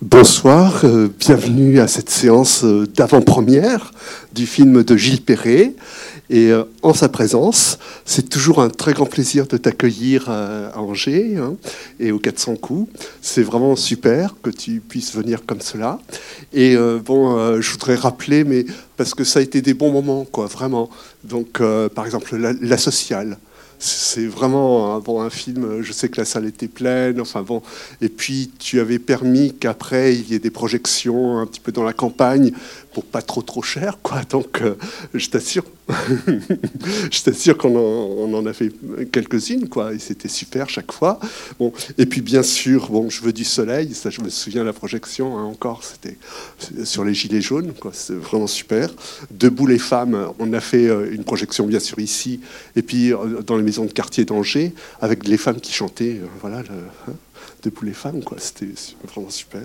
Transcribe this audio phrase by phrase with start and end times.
[0.00, 3.90] Bonsoir, euh, bienvenue à cette séance euh, d'avant-première
[4.32, 5.74] du film de Gilles Perret.
[6.30, 11.36] Et euh, en sa présence, c'est toujours un très grand plaisir de t'accueillir à Angers
[11.36, 11.56] hein,
[11.98, 12.88] et au 400 coups.
[13.22, 15.98] C'est vraiment super que tu puisses venir comme cela.
[16.52, 20.46] Et bon, je voudrais rappeler, mais parce que ça a été des bons moments, quoi,
[20.46, 20.90] vraiment.
[21.24, 21.60] Donc,
[21.94, 23.38] par exemple, la sociale
[23.78, 25.82] c'est vraiment un, bon, un film.
[25.82, 27.20] Je sais que la salle était pleine.
[27.20, 27.44] Enfin
[28.00, 31.84] et puis tu avais permis qu'après il y ait des projections un petit peu dans
[31.84, 32.52] la campagne
[32.92, 34.22] pour pas trop trop cher, quoi.
[34.30, 34.74] Donc euh,
[35.14, 35.64] je t'assure,
[37.10, 38.70] je t'assure qu'on en, en a fait
[39.10, 39.94] quelques-unes, quoi.
[39.94, 41.18] Et c'était super chaque fois.
[41.58, 43.94] Bon, et puis bien sûr, bon, je veux du soleil.
[43.94, 45.82] Ça, je me souviens de la projection hein, encore.
[45.84, 46.18] C'était
[46.84, 47.92] sur les gilets jaunes, quoi.
[47.94, 48.90] C'est vraiment super.
[49.30, 50.32] Debout les femmes.
[50.38, 52.40] On a fait euh, une projection bien sûr ici,
[52.76, 56.20] et puis euh, dans les maisons de quartier d'Angers avec les femmes qui chantaient.
[56.40, 56.62] Voilà.
[56.62, 56.68] Le,
[57.08, 57.14] hein
[57.62, 58.38] debout les femmes, quoi.
[58.38, 58.68] C'était
[59.12, 59.62] vraiment super.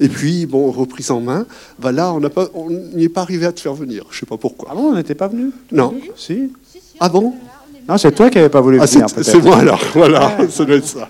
[0.00, 1.46] Et puis, bon, reprise en main,
[1.78, 4.04] bah là, on n'y est pas arrivé à te faire venir.
[4.10, 4.68] Je sais pas pourquoi.
[4.70, 5.94] Ah bon, on n'était pas venu Non.
[6.16, 6.52] Si.
[7.00, 7.34] Ah bon
[7.88, 9.06] Non, c'est toi qui n'avais pas voulu ah, venir.
[9.08, 11.08] C'est moi alors, voilà, ça doit être ça.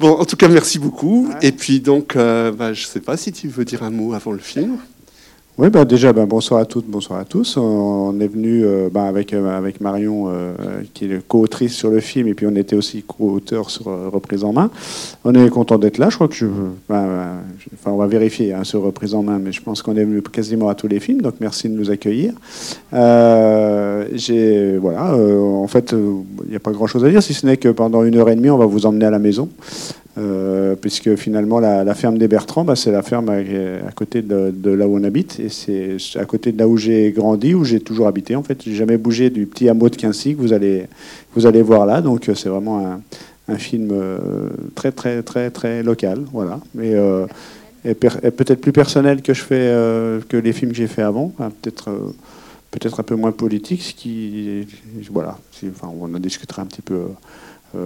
[0.00, 1.28] Bon, en tout cas, merci beaucoup.
[1.42, 4.14] Et puis donc, euh, bah, je ne sais pas si tu veux dire un mot
[4.14, 4.78] avant le film.
[5.60, 7.56] Oui, bah déjà, bah, bonsoir à toutes, bonsoir à tous.
[7.56, 10.54] On est venu euh, bah, avec, euh, avec Marion, euh,
[10.94, 14.52] qui est co-autrice sur le film, et puis on était aussi co-auteur sur Reprise en
[14.52, 14.70] main.
[15.24, 16.10] On est content d'être là.
[16.10, 16.46] Je crois que je,
[16.88, 20.22] enfin, on va vérifier hein, sur Reprise en main, mais je pense qu'on est venu
[20.22, 22.34] quasiment à tous les films, donc merci de nous accueillir.
[22.92, 27.70] j'ai, voilà, en fait, il n'y a pas grand-chose à dire, si ce n'est que
[27.70, 29.48] pendant une heure et demie, on va vous emmener à la maison.
[30.18, 34.86] Euh, puisque finalement la, ferme des Bertrands, bah, c'est la ferme à, côté de, là
[34.88, 38.08] où on habite, et c'est à côté de là où j'ai grandi, où j'ai toujours
[38.08, 38.34] habité.
[38.34, 40.86] En fait, j'ai jamais bougé du petit hameau de Quincy que vous allez,
[41.34, 42.00] vous allez voir là.
[42.00, 43.00] Donc euh, c'est vraiment
[43.48, 44.18] un, film euh,
[44.74, 46.60] très très très très local, voilà.
[46.74, 46.94] Mais
[47.84, 49.72] et, peut-être plus personnel que je fais
[50.28, 51.32] que les films que j'ai fait avant,
[51.62, 51.90] peut-être
[52.70, 54.66] peut-être un peu moins politique, ce qui
[55.10, 55.38] voilà.
[55.64, 57.04] Enfin, on en discutera un petit peu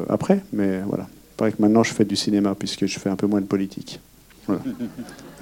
[0.09, 1.06] après, mais voilà
[1.37, 4.00] que maintenant je fais du cinéma puisque je fais un peu moins de politique.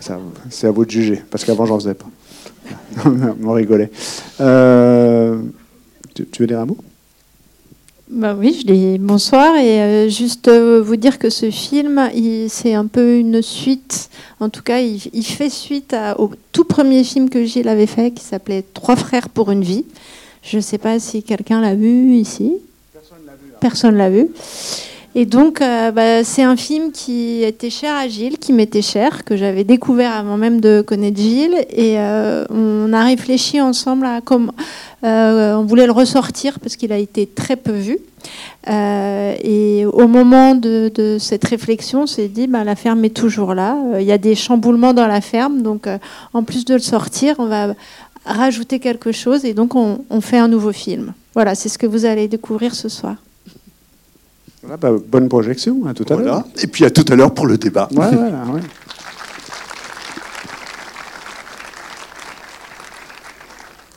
[0.01, 2.07] C'est à vous de juger, parce qu'avant j'en faisais pas.
[3.45, 3.91] On rigolait.
[4.41, 5.41] Euh,
[6.15, 6.77] tu, veux dire un mot?
[8.09, 12.11] Bah oui, je dis bonsoir et euh, juste euh, vous dire que ce film,
[12.49, 14.11] c'est un peu une suite.
[14.41, 18.25] En tout cas, il, fait suite au tout premier film que Gilles avait fait, qui
[18.25, 19.85] s'appelait Trois frères pour une vie.
[20.43, 22.55] Je ne sais pas si quelqu'un l'a vu ici.
[22.93, 23.53] Personne l'a vu.
[23.61, 24.29] Personne l'a vu.
[25.17, 29.25] Et donc, euh, bah, c'est un film qui était cher à Gilles, qui m'était cher,
[29.25, 31.57] que j'avais découvert avant même de connaître Gilles.
[31.71, 34.55] Et euh, on a réfléchi ensemble à comment.
[35.03, 37.99] Euh, on voulait le ressortir parce qu'il a été très peu vu.
[38.69, 43.77] et au moment de, cette réflexion, on s'est dit bah, la ferme est toujours là.
[43.99, 45.63] Il y a des chamboulements dans la ferme.
[45.63, 45.89] Donc,
[46.35, 47.75] en plus de le sortir, on va
[48.25, 49.45] rajouter quelque chose.
[49.45, 51.15] Et donc, on, on fait un nouveau film.
[51.35, 53.17] Voilà, c'est ce que vous allez découvrir ce soir.
[54.77, 56.45] Bah, bonne projection, à tout à l'heure.
[56.63, 57.89] Et puis à tout à l'heure pour le débat.
[57.93, 58.61] Ouais, voilà, ouais.